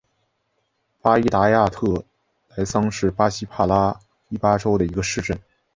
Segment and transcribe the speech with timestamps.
[0.99, 2.03] 巴伊亚达特
[2.55, 5.39] 莱桑是巴西帕拉伊巴州的一个市镇。